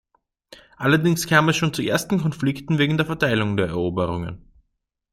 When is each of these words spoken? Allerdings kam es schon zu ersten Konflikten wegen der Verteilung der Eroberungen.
Allerdings 0.77 1.27
kam 1.27 1.47
es 1.49 1.57
schon 1.57 1.75
zu 1.75 1.83
ersten 1.83 2.17
Konflikten 2.19 2.79
wegen 2.79 2.97
der 2.97 3.05
Verteilung 3.05 3.55
der 3.55 3.67
Eroberungen. 3.67 4.51